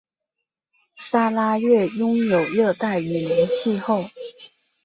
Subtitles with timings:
[0.95, 4.09] 砂拉越拥有热带雨林气候。